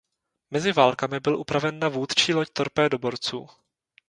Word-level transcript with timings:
Mezi 0.51 0.71
válkami 0.71 1.19
byl 1.19 1.37
upraven 1.37 1.79
na 1.79 1.89
vůdčí 1.89 2.33
loď 2.33 2.49
torpédoborců. 2.53 3.47